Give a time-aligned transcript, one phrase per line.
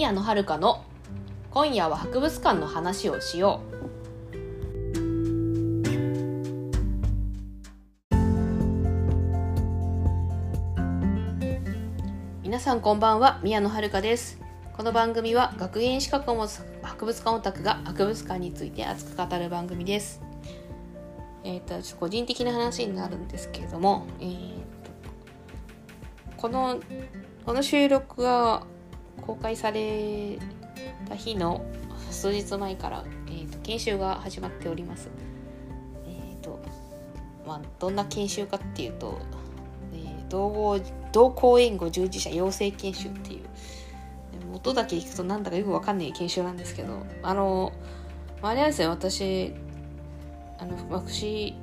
[0.00, 0.82] 宮野遥の
[1.50, 4.38] 今夜は博物館の話をしよう。
[12.42, 14.40] 皆さんこんばんは宮野遥です。
[14.74, 20.22] この番組は学芸員資格を持つ博物館オタクが博物館について熱く語る番組です。
[21.44, 24.60] えっ、ー、とちょっと個人的な話になるんですけれども、えー
[26.38, 26.80] この
[27.44, 28.62] この収録が
[29.20, 30.38] 公開され
[31.08, 31.64] た日の
[32.10, 35.08] 数日前から、えーと、研修が始まっております。
[36.06, 36.60] えっ、ー、と
[37.46, 39.20] まあどんな研修かっていうと、
[39.92, 40.80] えー、同合
[41.12, 47.72] 同行援護従事者養成研修っていう音だけ聞くとなんだかよくわかんない研修なんですけどあの
[48.42, 49.52] まあれなんですよ私
[50.58, 51.54] あの福祉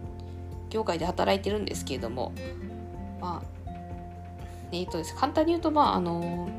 [0.69, 2.33] 業界で働いてるんですけれども
[3.21, 3.57] まあ
[4.71, 6.49] えっ、ー、とです、簡単に言うと、まあ、あの、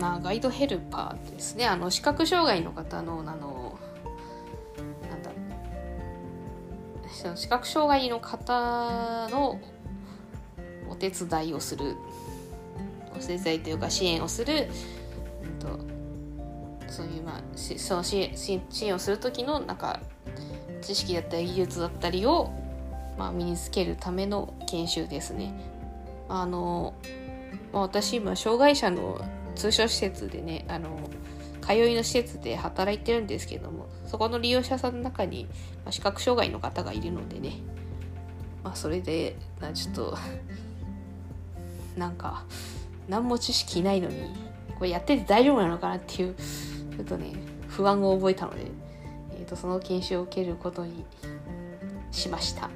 [0.00, 1.66] まあ、ガイドヘルパーですね。
[1.66, 3.78] あの、視覚障害の方の、あの、
[5.10, 5.30] なんだ、
[7.12, 9.60] その視覚障害の方の
[10.88, 11.96] お手伝いをする、
[13.14, 14.70] お手伝いというか支援をする、
[15.42, 15.78] うんと、
[16.90, 20.00] そういう、まあ、その支援支援をする時の、なんか、
[20.80, 22.50] 知識だったり技術だったりを、
[23.18, 25.52] まあ、身につけるための研修ですね。
[26.26, 26.94] あの、
[27.70, 29.20] まあ、私今障害者の
[29.60, 31.10] 通所施設でねあの
[31.60, 35.46] 通いの施設で働いてるんですけどもそこの利用者さんの中に、
[35.84, 37.58] ま、視覚障害の方がいるのでね
[38.64, 39.36] まあそれで
[39.74, 40.18] ちょっと
[41.96, 42.44] なんか
[43.08, 44.16] 何も知識ないのに
[44.78, 47.32] これやってて大丈夫なのかなっていうちょっとね
[47.68, 48.66] 不安を覚えたので、
[49.32, 51.04] えーと、その研修を受けることに
[52.10, 52.70] しました。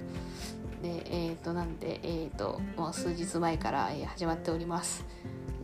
[0.83, 5.05] で、えー、と、なんで、えー、と、もう数日前から、始まっております。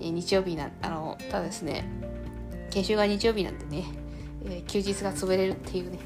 [0.00, 1.84] 日曜日な、あの、ただですね、
[2.70, 3.84] 研修が日曜日なんでね、
[4.44, 5.98] えー、休日が潰れるっていうね、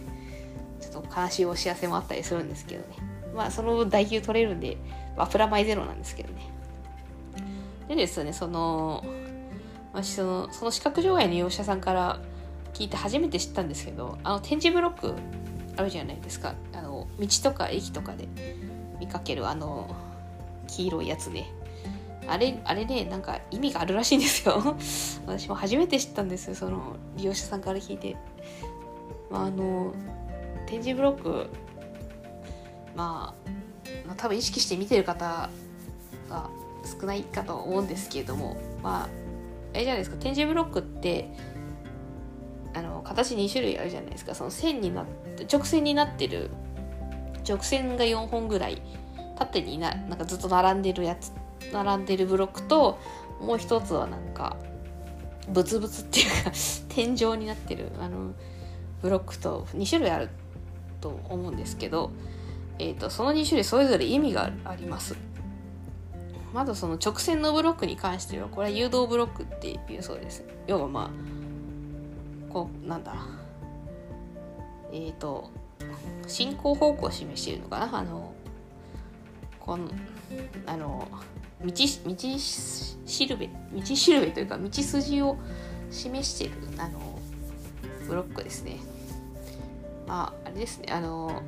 [0.81, 2.97] ちょっと悲しいお知らせもあったりするんですけどね。
[3.35, 4.77] まあ、その分代休取れるんで、
[5.17, 6.51] まあ、プラマイゼロなんですけどね。
[7.89, 9.05] でですね、その、
[9.93, 12.21] 私その、その視覚障害の利用者さんから
[12.73, 15.15] 聞いて初めて知ったんですけど、あの展示ブロック
[15.77, 16.55] あるじゃないですか。
[16.73, 18.29] あの、道とか駅とかで。
[18.99, 19.95] 見かけるあの
[20.67, 21.51] 黄色いやつね
[22.27, 24.77] あれあれねなんか意味があるらしいんですよ。
[25.27, 28.17] 私も初めて知ったんですよその利用者さんから聞いて、
[29.31, 29.93] まあ、あの
[30.67, 31.51] 展示ブロック、
[32.97, 33.51] まあ、
[34.07, 35.51] まあ多分意識して見てる方
[36.29, 36.51] が
[37.01, 39.09] 少ないかと思うんですけれどもまあ
[39.75, 41.31] あれじゃないですか展示ブロックって
[42.75, 44.35] あの形2種類あるじゃないですか。
[44.35, 45.06] その線になっ
[45.37, 46.51] て直線になってる
[47.49, 48.83] 直線が4本ぐらい
[49.37, 51.33] 縦にななんかずっと並んでるやつ
[51.73, 52.99] 並んでるブロックと
[53.41, 54.57] もう一つはなんか
[55.49, 56.53] ブツブツっていうか
[56.89, 58.33] 天井になってるあの
[59.03, 60.31] ブロックと2種類ある
[61.01, 62.11] と思うんですけど、
[62.79, 65.17] えーと、その2種類それぞれ意味があります。
[66.55, 70.45] まずその直線のブロックに関してはこれは誘導ブロックっていうそうです。
[70.67, 71.11] 要はま
[72.49, 73.15] あこうなんだ
[74.93, 75.51] えっ、ー、と
[76.27, 78.33] 進行方向を示しているのかなあの
[79.59, 79.89] この
[80.67, 81.09] あの
[81.63, 85.37] 道道しるべ道しるべというか道筋を
[85.91, 87.19] 示しているあの
[88.07, 88.79] ブロックですね。
[90.07, 91.43] まああれですねあの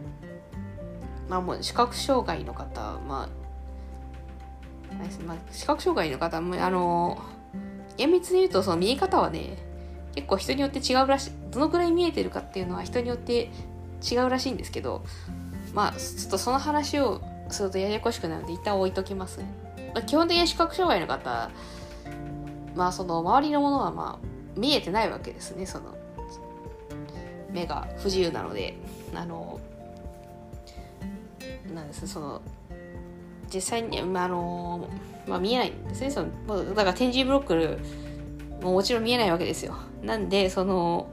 [1.28, 3.46] まあもう視覚障害の方まあ
[5.26, 7.20] まあ、視覚障害の方もあの
[7.98, 9.58] 厳密に言うとその見え方はね
[10.14, 11.30] 結構人によって違うらしい。
[11.50, 13.50] どのくらい見えてるかっていうのは人によって
[14.02, 15.04] 違うらしいんですけど
[15.74, 19.46] まあちょっとその話をするとややこしくなるので一旦置いときますね、
[20.02, 21.50] 基本的に視覚障害の方
[22.74, 24.26] まあその周りのものはまあ
[24.58, 25.96] 見えてないわけですねその
[27.50, 28.76] 目が不自由なので。
[29.14, 29.58] あの
[31.74, 32.42] なんですその
[33.52, 34.88] 実際に、まああの
[35.26, 37.78] まあ、見えないんですねそのだから展示ブロック
[38.62, 39.76] ももちろん見えないわけですよ。
[40.02, 41.08] なんでその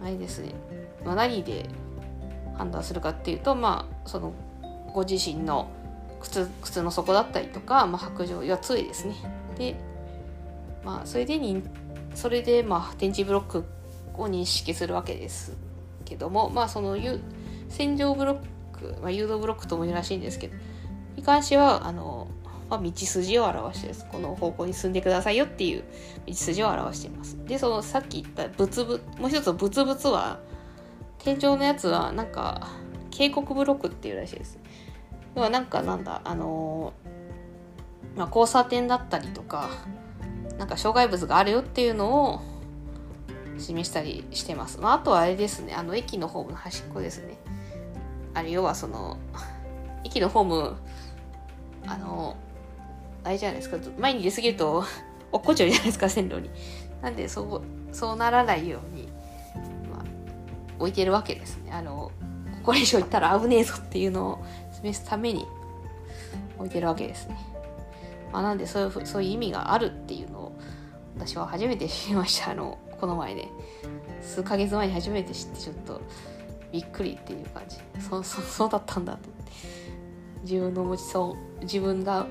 [0.00, 0.54] あれですね、
[1.04, 1.68] まあ、何で
[2.56, 4.32] 判断するかっていうとまあその
[4.92, 5.68] ご自身の
[6.26, 9.14] 靴靴の底だったりとか、まあ、白状や杖ですね。
[9.56, 9.76] で
[10.84, 11.62] まあそれでに
[12.14, 13.64] それでまあ展示ブロック
[14.14, 15.56] を認識するわけです
[16.04, 16.96] けどもまあその
[17.68, 18.36] 線状ブロッ
[18.72, 20.54] ク、まあ、誘導ブロックとも言うらしいんですけど
[21.16, 22.28] に関してはあの、
[22.68, 24.06] まあ、道筋を表してです。
[24.10, 25.84] この方向に進んでくださいよっていう
[26.26, 27.36] 道筋を表しています。
[27.46, 30.40] でそのさっき言ったブツブもう一つブツブツは
[31.18, 32.68] 天井のやつはなんか
[33.10, 34.58] 警告ブロックっていうらしいです。
[35.36, 39.68] 要はなんかなんだあのー、まあ、交差点だったりとか
[40.58, 42.40] なんか障害物があるよっていうのを
[43.58, 44.80] 示したりしてます。
[44.80, 47.38] まあ、あとはあれですね、あの駅のホームの端っこですね。
[48.34, 49.18] あれ要はその、
[50.04, 50.76] 駅のホーム、
[51.86, 52.36] あの、
[53.24, 54.84] あれじゃないですか、前に出過ぎると
[55.32, 56.50] 落っこちゃうじゃないですか、線路に。
[57.02, 57.62] なんで、そう、
[57.94, 59.08] そうならないように、
[59.90, 60.04] まあ、
[60.78, 61.72] 置いてるわけですね。
[61.72, 62.12] あの、
[62.62, 64.44] これ以上行ったら危ねえぞっていうのを
[64.76, 65.46] 示すために
[66.58, 67.36] 置いてるわけですね。
[68.32, 70.58] まあ、なんでそういう、そういう意味があるっていうのを、
[71.16, 72.50] 私は初めて知りました。
[72.50, 73.50] あの、この前、ね。
[74.20, 76.00] 数ヶ月前に初めて知って、ちょっと、
[76.72, 77.76] びっくりっていう感じ。
[78.00, 79.52] そう、そう、そうだったんだと思って。
[80.42, 82.26] 自分の持ちそう、自分が、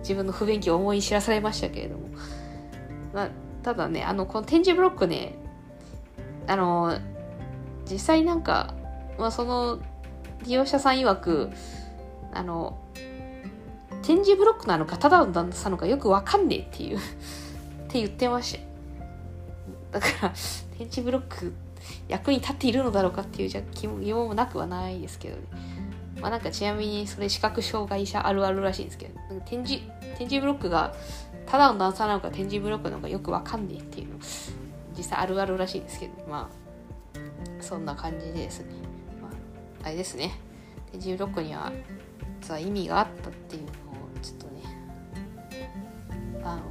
[0.00, 2.08] 自分の不勉強を思い知らされましたけれども。
[3.12, 3.30] まあ、
[3.62, 5.34] ただね、あの、この展示ブロックね、
[6.46, 6.98] あの、
[7.88, 8.74] 実際なんか、
[9.18, 9.78] まあ、その、
[10.44, 11.50] 利用者さん曰く、
[12.32, 12.78] あの、
[14.02, 17.00] 展示ブロックなのか、ただの段差なのかよくわかんねえっていう っ
[17.88, 18.58] て言ってまし
[19.92, 19.98] た。
[19.98, 20.32] だから、
[20.78, 21.52] 展示ブロック
[22.08, 25.42] 役に立っているのだろうかっていうじゃ疑問もなくはないですけどね。
[26.20, 29.82] まあなんかちなみにそれ視覚障害者あるあるらしいんですけど、展示、
[30.16, 30.94] 展示ブロックが
[31.46, 34.18] ただの段差なのか展示ブロックなのかよくわかんねえっていうの
[34.96, 36.62] 実際あるあるらしいんですけど、まあ
[37.60, 38.91] そんな感じですね。
[39.82, 40.32] あ、れですね。
[40.90, 41.72] 展示ブロックには
[42.42, 43.72] 実は意味があったっていうのを
[44.20, 44.62] ちょっとね、
[46.44, 46.62] あの、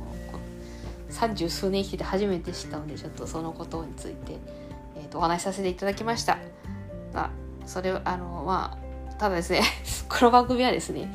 [1.10, 4.38] 三十数年生きてて初めて知ったので、ちょっとそのことについて、
[4.98, 6.38] えーと、お話しさせていただきました。
[7.14, 7.30] まあ、
[7.66, 8.78] それあの、ま
[9.10, 9.62] あ、ただですね、
[10.10, 11.10] この番組はですね、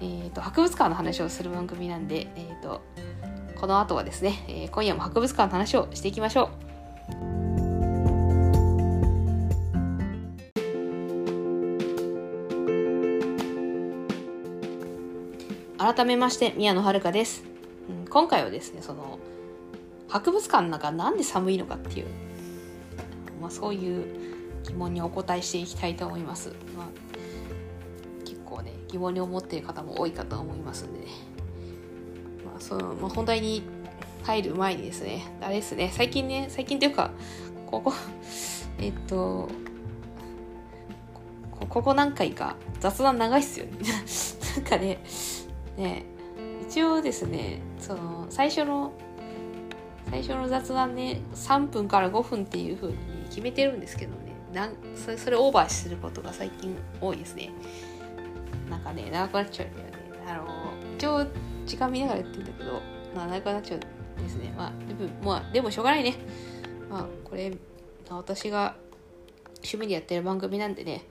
[0.00, 2.82] えーと、博物館の話をする番組なんで、えーと、
[3.58, 6.65] この後はですね、えー、今夜も博物館の話をしていきましょう。
[15.94, 17.44] 改めまして宮野遥です、
[17.88, 19.20] うん、今回はですねその
[20.08, 22.06] 博物館の中なんで寒いのかっていう、
[23.40, 24.04] まあ、そういう
[24.64, 26.86] 疑問にお答えしていきたいと思います、まあ、
[28.24, 31.06] 結構ね疑問に思っている方も多いかと思いますんでね、
[32.44, 33.62] まあそのまあ、本題に
[34.24, 37.12] 入る前にですねあれですね最近ね最近というか
[37.64, 37.92] ここ
[38.80, 39.48] えっと
[41.68, 43.72] ここ何回か雑談長いっすよね。
[44.56, 44.98] なんかね
[45.76, 46.04] ね
[46.68, 48.92] 一応ですねその最初の
[50.10, 52.96] 最初の雑談ね3分から5分っていう風に
[53.28, 57.50] 決めてるんですけどねなんそれそれオーバーすることが最近多いですね。
[58.70, 59.92] なんかね長くなっちゃうんだよね。
[60.26, 60.46] あの
[60.96, 61.26] 一応
[61.66, 62.80] 時間見ながらやってるんだけど、
[63.14, 63.78] まあ、長くなっちゃう
[64.20, 64.54] んですね。
[64.56, 66.14] まあでも,、まあ、でもしょうがないね。
[66.88, 67.52] まあこれ
[68.08, 68.76] 私が
[69.56, 71.02] 趣味でやってる番組なんでね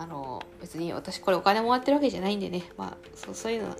[0.00, 2.62] あの別に私これお金もらってるわけじゃないんでね。
[2.78, 3.76] まあそうそういうのは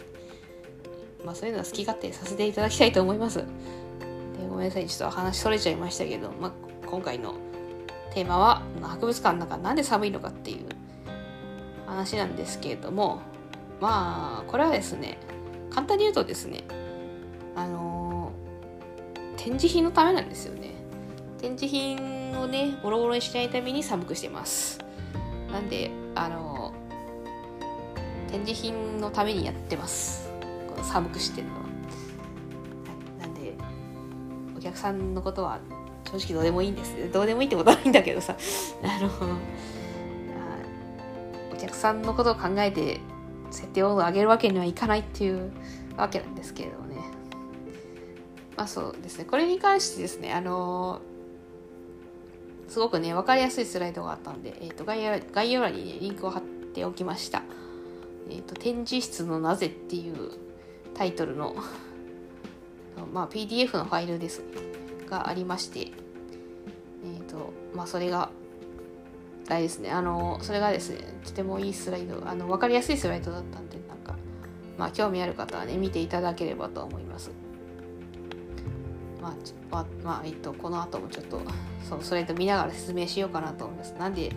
[1.24, 3.38] まあそういうのは好き勝手させていただきたいと思います。
[3.38, 3.44] で
[4.46, 4.86] ごめんなさい。
[4.86, 6.52] ちょっと話それちゃいましたけど、まあ、
[6.86, 7.36] 今回の
[8.12, 10.66] テーマは博物館の中なんで寒いのかっていう
[11.86, 13.22] 話なんですけれども
[13.80, 15.16] まあこれはですね
[15.70, 16.64] 簡単に言うとですね
[17.56, 18.32] あの
[19.38, 20.74] 展示品のためなんですよね。
[21.38, 24.78] 展示品をねボロボロにしないために寒くしてます。
[25.50, 26.72] なんであの
[28.30, 30.30] 展示品のためにやってます。
[30.68, 31.54] この寒くしてるの。
[31.54, 31.60] は、
[33.20, 33.54] なんで
[34.56, 35.58] お客さんのことは
[36.04, 37.10] 正直どうでもいいんです。
[37.12, 38.36] どうでもいいってことはないんだけどさ。
[38.82, 39.10] あの
[41.52, 43.00] お客さんのことを考えて
[43.50, 45.52] 設定温度を上げるわけにはいかないっていう
[45.96, 46.96] わけなんですけれどもね。
[48.56, 49.24] まあそうですね。
[49.24, 51.00] これに関してですねあの
[52.70, 57.42] すごくね、わかりやすいスライドがあったんで、えっ、ー、と概要、概要欄にね、リンクを貼っておきました。
[58.30, 60.30] えっ、ー、と、展示室のなぜっていう
[60.94, 61.56] タイトルの、
[63.12, 64.44] まあ、PDF のファイルですね、
[65.08, 68.30] がありまして、えっ、ー、と、まあ、それが、
[69.48, 74.14] あれですね、あの、それがですね、とてもいいスライド、あの、わかりやすいスライドだったんで、なんか、
[74.78, 77.32] まあ、興味ある方はね、見ていただければと思います。
[79.20, 79.34] ま
[79.70, 81.40] あ、まあ、えっと、この後もちょっと、
[81.88, 83.92] そう、それと見ながら説明しようかなと思います。
[83.98, 84.32] なんで、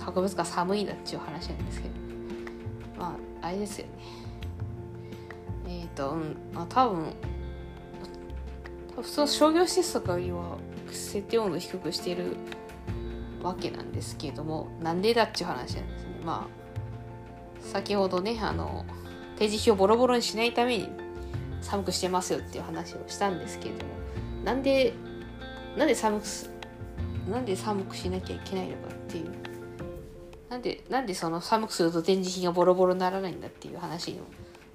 [0.00, 1.94] 博物館寒いんだっていう話なんですけど、
[2.98, 3.92] まあ、あれですよね。
[5.68, 7.12] えっ、と、うん、まあ、多分、
[8.96, 10.56] 普通商業施設とかよりは
[10.90, 12.36] 設定温度低くしてる
[13.42, 16.20] わけなんですけれども、なんでだっちゅう話なんですね。
[16.24, 16.66] まあ、
[17.60, 18.86] 先ほどね、あの、
[19.36, 20.88] 展示費をボロボロにしないために
[21.62, 23.92] 寒くしてますよっていう話をしたんですけれども
[24.44, 24.92] なんで
[25.76, 26.50] なんで寒くす
[27.30, 29.30] なんで寒くしなきゃいけないのかっていう
[30.48, 34.20] なんでなんでその寒くすると展示品がボロボロにならないんだっていう話に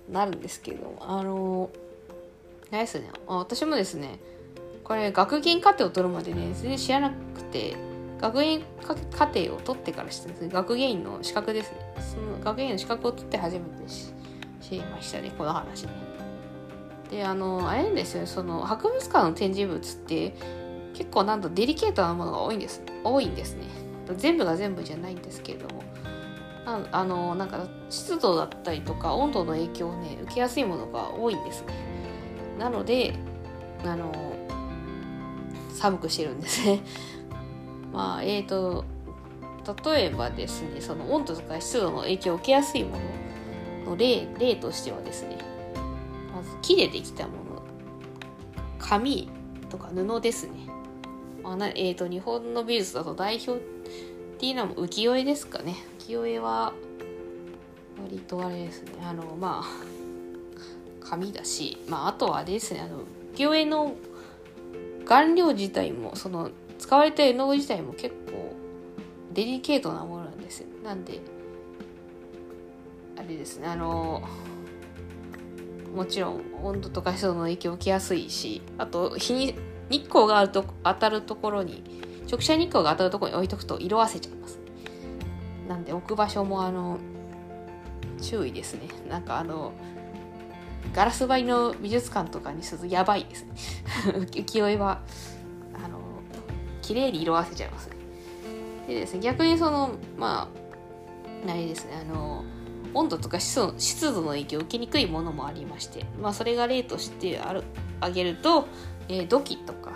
[0.09, 1.69] なるんですけどあの
[2.69, 3.09] ないですね。
[3.27, 4.19] 私もですね
[4.83, 7.75] これ学芸課程を取るまでね全然知らなくて
[8.19, 8.59] 学芸
[9.17, 10.49] 課程を取ってからしてですね。
[10.49, 11.77] 学芸員の資格ですね。
[12.13, 13.65] その学芸員の資格を取って初めて
[14.61, 16.10] 知りましたねこの話ね。
[17.11, 20.33] であのあれですよねその博物館の展示物って
[20.93, 23.65] 結構なんとデリケートなものが多いんです多いんですね。
[24.17, 25.83] 全部が全部じゃないんですけれども。
[26.63, 31.73] ああのなんか湿度だったりとか温度の影響をね受けやすいものが多いんですね。
[32.59, 33.15] なので
[33.83, 34.11] あの
[35.73, 36.81] 寒くしてるんですね。
[37.91, 38.85] まあえーと
[39.85, 42.97] 例えばですねその温度とか湿度の影響を受けやすいも
[43.85, 45.37] のの例例としてはですね
[46.61, 47.41] 木でできたもの。
[48.79, 49.29] 紙
[49.69, 50.67] とか布ですね、
[51.41, 53.63] まあなえーと、日本の美術だと代表っ
[54.37, 55.77] ていうのも浮世絵ですかね。
[55.99, 56.73] 浮世絵は
[58.03, 58.91] 割とあれですね。
[59.01, 62.81] あのまあ紙だし、まあ、あとはあれですね。
[62.81, 63.03] あの
[63.33, 63.95] 浮世絵の
[65.05, 68.53] 顔料自体もその使われた絵の具自体も結構
[69.31, 70.67] デリケートなものなんですよ。
[70.83, 71.21] なんで
[73.17, 73.67] あれですね。
[73.67, 74.21] あの
[75.95, 79.55] もちろん温度とか湿度の影響を受けやすいしあと日に
[79.89, 81.83] 日光があると当たるところに
[82.29, 84.59] 直射日光が当たるところに置いとくと色あせちゃいます。
[85.67, 86.97] なんで置く場所もあの
[88.21, 88.87] 注意ですね。
[89.09, 89.73] なんかあの
[90.93, 93.51] ガラス張りの美術館とかにするとやばいですね。
[94.31, 95.01] 浮世絵は
[95.73, 95.99] あの
[96.81, 97.95] 綺麗に色あせちゃいますね。
[98.87, 100.49] でですね逆にそのま
[101.47, 102.45] ああれですねあの
[102.93, 103.61] 温度とか湿
[104.13, 107.63] 度の影響を受けにくいものもありまして、まあ、それが例としてある
[107.99, 108.67] 挙げると、
[109.07, 109.93] えー、土器とか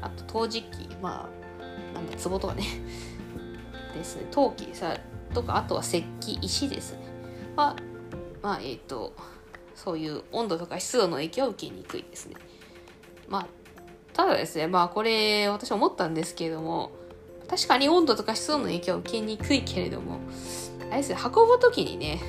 [0.00, 1.28] あと陶磁器ま
[1.60, 2.64] あなんだ壺とかね。
[3.94, 4.26] ですね。
[4.30, 4.96] 陶器さ
[5.34, 6.98] とかあとは石器石ですね。
[7.56, 7.74] は
[8.42, 9.14] まあえっ、ー、と
[9.74, 12.36] そういう温度とか湿度の影響を受けにくいですね。
[13.28, 13.46] まあ
[14.12, 16.90] ただですねまあこれ私思ったんですけれども
[17.48, 20.18] 確かに温度とか湿度の影響を受けにくいけれども
[20.90, 22.20] あれですね、運ぶ時にね、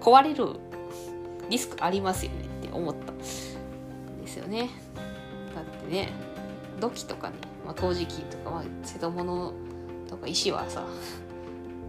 [0.00, 0.60] 壊れる
[1.50, 3.56] リスクありますよねって思ったんです
[4.36, 4.70] よね。
[5.54, 6.12] だってね、
[6.80, 9.52] 土器とかね、まあ、陶磁器とか、まあ、瀬戸物
[10.08, 10.84] とか石はさ、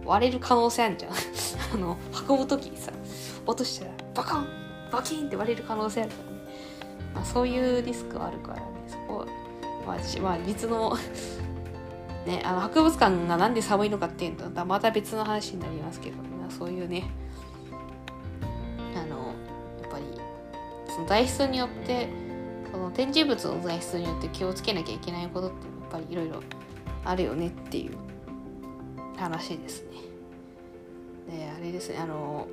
[0.04, 1.12] 割れる可能性あるじゃん。
[1.74, 1.96] あの、
[2.28, 2.92] 運ぶ時にさ、
[3.46, 4.46] 落としたらバカン
[4.90, 6.40] バキンって割れる可能性あるからね。
[7.14, 9.26] まあ、そういうリスクはあるからね、そこは、
[9.86, 10.96] まあ、まあ、実の
[12.26, 16.16] ね、あの博物館がなんで寒いのかっていうとまた別の話になりますけど、
[16.50, 17.04] そういうね
[18.94, 19.34] あの
[19.80, 20.04] やっぱり
[20.92, 22.08] その材質によって
[22.70, 26.42] その展示物の材質によって気をつけなきゃいけないことってやっぱりいろいろ
[27.04, 27.96] あるよねっていう
[29.16, 29.88] 話ですね。
[31.38, 32.48] であれですねあの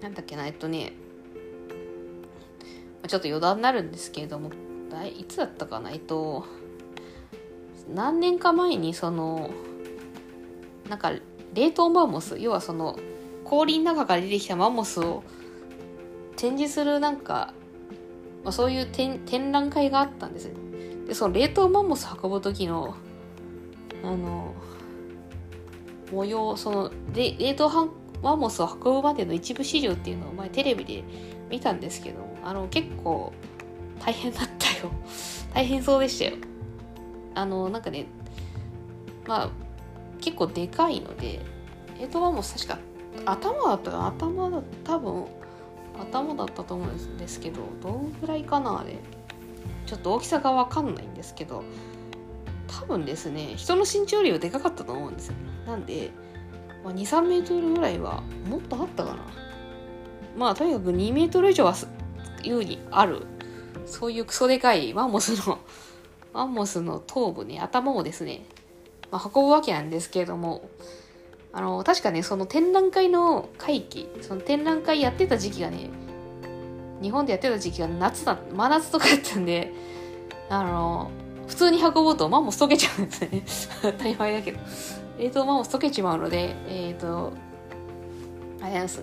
[0.00, 0.92] なんだっけなえっとね
[3.06, 4.50] ちょっと余談になるんですけれども
[5.18, 6.44] いつだったかなえっと
[7.94, 9.50] 何年か前にその
[10.88, 11.12] なんか
[11.54, 12.98] 冷凍マンモス要はその
[13.44, 15.22] 氷の中から出てきたマンモスを
[16.36, 17.52] 展示するなんか、
[18.44, 20.50] まあ、そういう展覧会があったんです
[21.06, 22.94] でその冷凍マンモス運ぶ時の
[24.02, 24.54] あの
[26.12, 27.90] 模様その冷凍
[28.22, 31.04] マンモスを運ぶまでの一部始終っていうのを前テレビで
[31.48, 33.32] 見たんですけどあの結構
[34.00, 34.90] 大変だったよ。
[35.52, 36.49] 大変そうでしたよ。
[37.34, 38.06] あのなんかね
[39.26, 39.50] まあ
[40.20, 41.40] 結構でかいので
[41.98, 42.78] えっとも確か
[43.26, 45.26] 頭だった頭だ多分
[45.98, 48.98] 頭だったと思うんですけどどんぐらいかなあれ。
[49.90, 51.64] ちょっと大きさが分かんないんですけど
[52.68, 55.34] 多分ですね人の身長よりはでかかったと思うんですよ。
[55.66, 56.10] なんで、
[56.84, 59.26] まあ、23メートルぐらいはもっとあったかな。
[60.36, 61.74] まあとにかく2メートル以上は
[62.44, 63.26] 優にある
[63.84, 65.58] そういうクソでかいマンモスの
[66.32, 68.44] マンモスの頭部ね、頭をですね、
[69.10, 70.68] まあ、運ぶわけなんですけれども、
[71.52, 75.90] あの、確かね、その展覧会の会期、その展覧会やってた時期がね、
[77.02, 79.72] 日本でやってた時期が夏だ、真夏とかやったんで、
[80.48, 81.10] あの、
[81.48, 83.42] 普通に運ぼうとマンモス溶けちゃうんですね。
[83.82, 84.60] 当たり前だけど。
[85.18, 87.32] 冷凍マンモス溶けちまうので、えっ、ー、と、
[88.62, 89.02] あれなんです。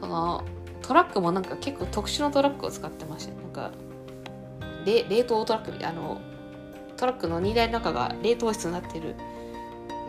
[0.00, 0.42] その、
[0.80, 3.34] トラックもなんか結構特殊なトラックを使ってました。
[3.34, 3.72] なんか、
[4.86, 6.20] 冷凍トラックみたいあの
[6.96, 9.14] トラックの荷台の中が冷凍室になってる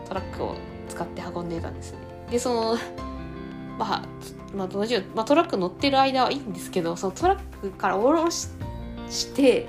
[0.06, 0.56] トラックを
[0.88, 1.98] 使って運んでたんですね。
[2.30, 2.78] でその
[3.78, 4.02] まあ、
[4.54, 8.48] まあ、もちろん、まあ、トラック乗ってる間はいいんですけどそのトラックから下ろし
[9.08, 9.68] して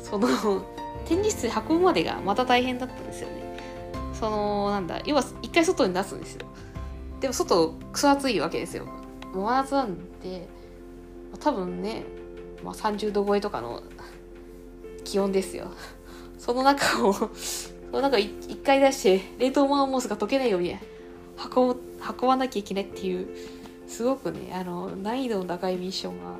[0.00, 0.28] その
[1.06, 3.58] 展示室に運ぶまでがまた大変だったんですよね。
[4.12, 6.46] そのなんだ要は一回外に出すんですよ。
[7.20, 8.84] でも外クソ暑いわけですよ。
[8.84, 10.48] もう真夏なんで
[11.40, 12.04] 多分ね
[12.62, 13.82] まあ、30度超えとかの
[15.10, 15.68] 気温ですよ。
[16.38, 17.30] その中をそ
[17.92, 20.76] の中一回出して冷凍マンモスが溶けないように
[21.54, 23.26] 運運ばなきゃいけないっていう
[23.86, 26.38] すごくねあの難易度の高いミッションが、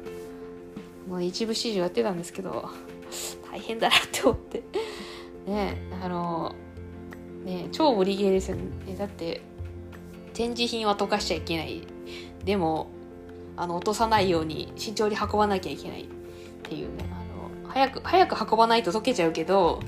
[1.08, 2.68] まあ、一部始終やってたんですけど
[3.50, 4.62] 大変だなって思って。
[5.46, 6.54] ねあの
[7.44, 8.94] ね超無理ゲーですよね。
[8.98, 9.40] だって
[10.34, 11.82] 展示品は溶かしちゃいけない。
[12.44, 12.90] でも
[13.56, 16.06] あの落とさないように慎重に運ばなきゃいけないっ
[16.62, 17.27] ていうね。
[17.68, 19.80] 早く早く運ばないと溶けちゃうけど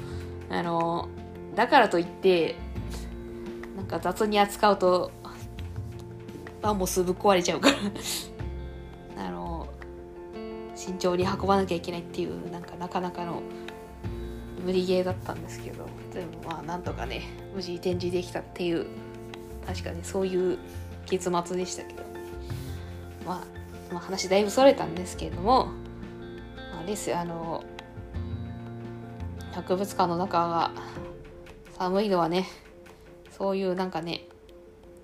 [0.49, 1.09] あの
[1.55, 2.57] だからといって
[3.77, 5.11] なんか雑に扱うと
[6.63, 7.77] マンモスぶっ壊れちゃうから。
[9.27, 9.69] あの
[10.75, 13.43] 慎重に運ばなきゃいけないっていうなんかなかなかの
[14.65, 17.23] 無理ゲーだったんですけどでもまあなんとかね
[17.55, 18.87] 無事展示できたっていう
[19.67, 20.59] 確かにそういう
[21.07, 22.03] 結末でしたけど、
[23.27, 25.67] まあまあ、話だいぶそれたんですけれども、
[26.73, 27.65] まあ、ですよあの
[29.61, 30.71] 博物館の中が
[31.77, 32.47] 寒いのはね
[33.37, 34.27] そういうなんかね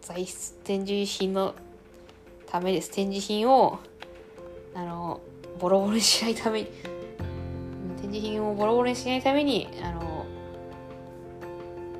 [0.00, 1.54] 材質展示品の
[2.46, 2.90] ためです。
[2.90, 3.78] 展示品を
[4.74, 5.20] あの
[5.58, 6.66] ボロボロにしないために
[8.00, 10.24] 展示品をボロボロにしないためにあの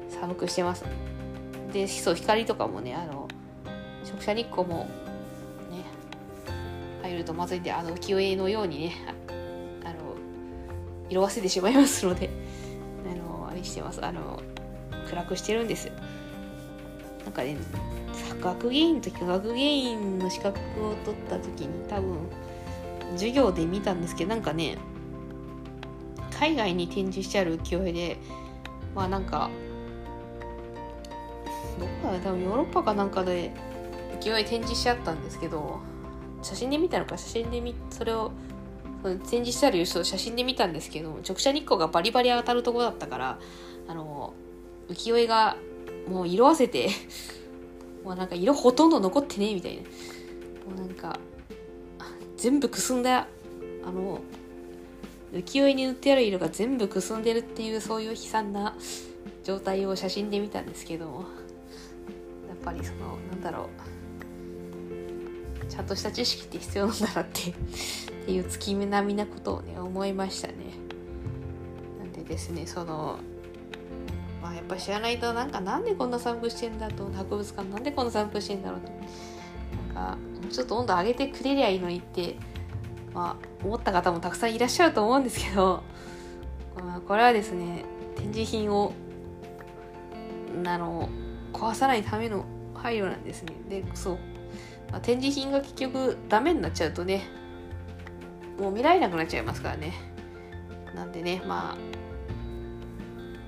[0.09, 0.85] 寒くしてます。
[1.73, 3.29] でそう光とかもねあの
[4.11, 4.89] 直射日光も
[5.71, 5.85] ね
[7.03, 8.93] 入るとまずいんであの浮世絵のようにね
[9.85, 10.17] あの
[11.11, 12.46] 色あせてしまいますので。
[13.67, 14.05] してます。
[14.05, 14.41] あの
[15.09, 15.91] 暗くしてるんです。
[17.25, 17.57] なんかね
[18.41, 22.17] 学芸員の時学芸員の資格を取った時に多分
[23.13, 24.79] 授業で見たんですけどなんかね
[26.39, 28.17] 海外に展示してある浮世絵で
[28.95, 29.51] まあなんか
[31.79, 33.53] どこか多分ヨーロッパかなんかで
[34.21, 35.81] 浮世絵展示してあったんですけど
[36.43, 38.33] 写真で見たのか写真で見それを
[39.15, 43.39] 展示してある様子を写真で見たんですけど直射日光がバリバリ当たるとこだったから
[43.89, 44.35] あの
[44.89, 45.57] 浮世絵が
[46.09, 46.89] もう色あせて
[48.05, 49.83] もうなんか色ほとんど残ってねえみたいな。
[49.83, 49.89] も
[50.77, 51.19] うなんか
[52.37, 53.29] 全部くすんだ
[53.85, 54.21] あの
[55.33, 58.77] 浮世絵に塗ってある色が全部くすんでるっていうそういう悲惨な
[59.45, 61.07] 状態を写真で見たんですけど
[62.49, 63.96] やっぱりそのなんだろう。
[65.77, 67.53] ちゃんとした知識って必要なんだなって っ
[68.25, 70.55] ていう月並みなことをね思いましたね。
[71.99, 73.19] なんでですねその
[74.43, 78.91] まあやっぱ知らないとなんかなんでこんな散布してんだと博物館なんでこんな散布してんだろうって
[79.95, 82.37] なんかもうちょっと温度上げてくれりゃいいのにって
[83.13, 85.83] まあ思った方もたくさんいらっしゃると思うんですけど、
[86.83, 87.85] まあ、これはですね
[88.17, 88.93] 展示品を
[90.65, 91.11] あの
[91.53, 93.53] 壊さないための配慮なんですね。
[93.69, 94.19] でそう
[94.91, 97.25] まあ、展示品が結局ダメになっちゃうとね
[98.59, 99.93] もう見られなくなっちゃいますからね。
[100.95, 101.77] なんでねまあ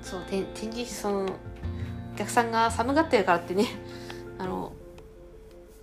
[0.03, 1.27] そう展示その
[2.15, 3.67] お客さんが寒がってるからってね
[4.39, 4.73] あの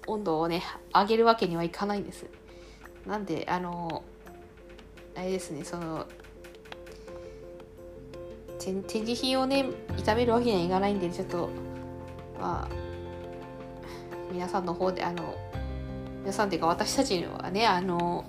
[0.07, 0.61] 温度をね
[0.93, 2.25] 上げるわけにはいかないんです。
[3.07, 4.03] なんであの
[5.15, 6.05] あれですねその
[8.59, 9.65] 展示品をね
[9.97, 11.49] 傷めるわけにはいかないんでちょっと
[12.39, 12.84] まあ
[14.35, 15.33] 皆さんの方であの
[16.19, 18.25] 皆さんっていうか私たちにはねあの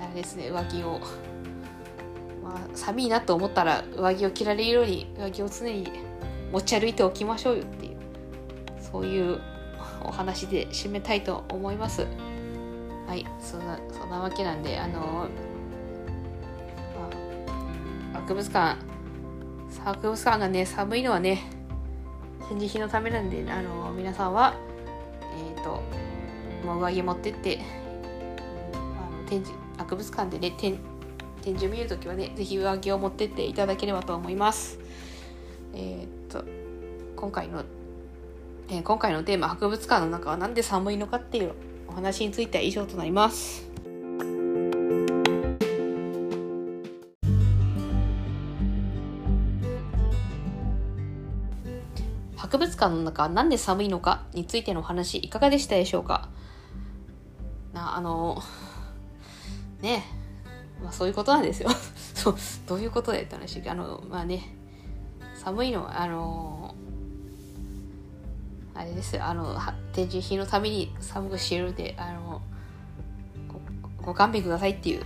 [0.00, 0.98] あれですね上着を、
[2.42, 5.92] まあ、寒いなと思ったら上着を着られるように上着を常に
[6.52, 7.96] 持ち歩いておきましょうよっていう
[8.80, 9.40] そういう
[10.02, 12.06] お話で締めたいと思います。
[13.06, 15.28] はいそんなそんなわけなんであの、
[18.14, 18.78] あ、博物館
[19.84, 21.55] 博物館がね寒いのはね
[22.48, 24.54] 展示品のためなんであの皆さんは
[25.54, 25.82] えっ、ー、と
[26.64, 27.60] 上着持ってって
[28.72, 30.78] あの展示博物館でね展
[31.42, 34.78] 展示を見るときはね是非上着を持ってっていただければと思います。
[35.74, 36.44] えっ、ー、と
[37.16, 37.64] 今回の、
[38.68, 41.52] えー、今回のテーマ博物館の中は何で寒いのかっていう
[41.88, 43.75] お話については以上となります。
[52.76, 56.28] 博物館の中なんで寒いのかについてのお話いかがでしたでしょうか？
[57.72, 58.42] なあの
[59.80, 60.04] ね
[60.82, 61.70] まあそういうことなんですよ。
[62.14, 62.36] そう
[62.66, 64.54] どういうことだよって話あのまあね
[65.34, 66.74] 寒いのはあの
[68.74, 69.24] あれですよ。
[69.24, 69.58] あの
[69.92, 72.42] 展示品のために寒くしてるんであの
[74.02, 75.02] ご勘弁くださいっていう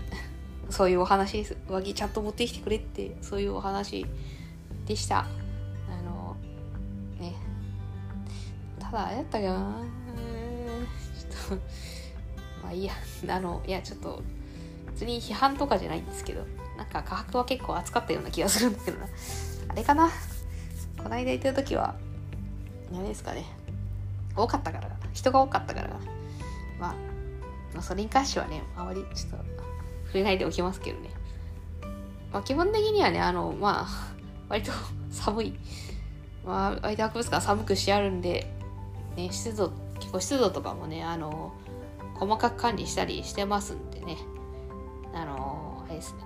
[0.69, 1.57] そういうお話です。
[1.69, 4.07] 上着ちゃんと持ってきてくれってそういうお話
[4.87, 5.27] でした。
[8.93, 9.83] だあれやったかな
[11.19, 11.65] ちょっと
[12.63, 12.93] まあいいや、
[13.29, 14.23] あの、いや、ちょっと、
[14.87, 16.45] 別に批判とかじゃないんですけど、
[16.77, 19.07] なんか価格は結構厚かったような気がするんだけどな。
[19.69, 20.11] あれかな
[21.03, 21.95] この間行った時は、
[22.93, 23.45] 何ですかね。
[24.37, 24.97] 多かったからかな。
[25.13, 26.01] 人が多かったからかな。
[26.79, 26.95] まあ、
[27.75, 29.37] まあ、それに関してはね、あまりちょっと
[30.07, 31.11] 触れないでおきますけどね。
[32.33, 34.15] まあ、基本的にはね、あの、まあ、
[34.49, 34.73] 割と
[35.11, 35.59] 寒い。
[36.45, 38.60] まあ、相手博物館寒くしてあるんで、
[39.21, 41.53] ね、湿度、結構湿度とかもね、あの、
[42.15, 44.17] 細かく管理したりしてますんでね、
[45.15, 46.21] あの、あれですね。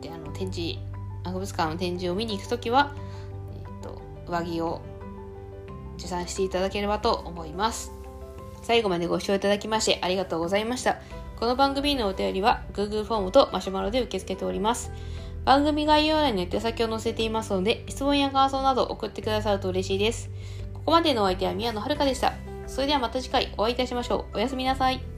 [0.00, 0.78] で、あの、展示、
[1.24, 2.94] 博物館の展示を見に行くときは、
[3.54, 4.82] えっ、と、上着を
[5.96, 7.92] 持参していただければと思います。
[8.62, 10.98] 最後までご視聴いただきましてありがとうございました。
[11.38, 14.90] この番組のお便りは Google フォームとマシュマロで受け付けております。
[15.44, 20.30] 番組概要欄に手先を載せていますので、質問や感想など送ってくださると嬉しいです。
[20.86, 22.34] ここまでのお相手は宮野遥でした。
[22.68, 24.36] それではまた次回お会いいたしましょう。
[24.36, 25.15] おやすみなさい。